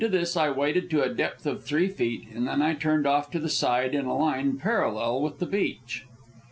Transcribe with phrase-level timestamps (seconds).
[0.03, 3.29] Into this I waded to a depth of three feet, and then I turned off
[3.29, 6.05] to the side on a line parallel with the beach.